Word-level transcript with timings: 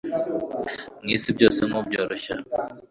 mu 1.01 1.07
isi 1.15 1.29
byose 1.37 1.59
nku 1.67 1.79
byoroshya 1.87 2.35